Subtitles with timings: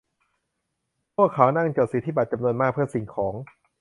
[1.15, 3.33] พวกเขานั่งจดสิทธิบัตรจำนวนมากเพื่อสิ่งของ